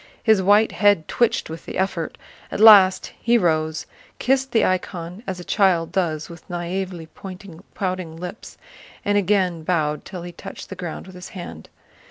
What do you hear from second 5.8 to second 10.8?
does with naïvely pouting lips, and again bowed till he touched the